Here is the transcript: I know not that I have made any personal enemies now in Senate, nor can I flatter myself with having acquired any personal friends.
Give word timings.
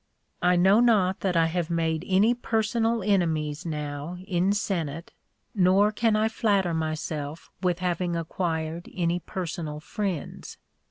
I 0.41 0.55
know 0.55 0.79
not 0.79 1.19
that 1.19 1.37
I 1.37 1.45
have 1.45 1.69
made 1.69 2.03
any 2.07 2.33
personal 2.33 3.03
enemies 3.03 3.67
now 3.67 4.17
in 4.25 4.51
Senate, 4.51 5.11
nor 5.53 5.91
can 5.91 6.15
I 6.15 6.27
flatter 6.27 6.73
myself 6.73 7.51
with 7.61 7.77
having 7.77 8.15
acquired 8.15 8.89
any 8.95 9.19
personal 9.19 9.79
friends. 9.79 10.57